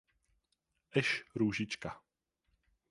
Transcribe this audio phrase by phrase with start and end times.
[0.95, 1.25] Š.
[1.35, 2.01] Růžička.